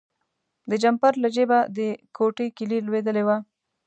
د 0.69 0.71
جمپر 0.83 1.13
له 1.23 1.27
جیبه 1.35 1.59
د 1.77 1.79
کوټې 2.17 2.47
کیلي 2.57 2.79
لویدلې 2.87 3.23
وه. 3.27 3.37